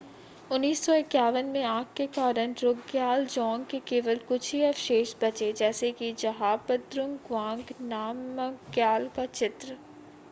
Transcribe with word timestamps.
1951 0.51 1.43
में 1.47 1.63
आग 1.63 1.85
के 1.97 2.05
कारण 2.15 2.53
ड्रुकग्याल 2.53 3.25
ज़ॉञ्ग 3.25 3.65
के 3.71 3.79
केवल 3.87 4.17
कुछ 4.27 4.51
ही 4.53 4.63
अवशेष 4.63 5.13
बचे 5.23 5.51
जैसे 5.53 5.91
कि 5.91 6.11
ज़्हाबद्रुंग 6.19 7.17
गवांग 7.29 7.73
नामग्याल 7.83 9.07
का 9.15 9.25
चित्र 9.27 9.77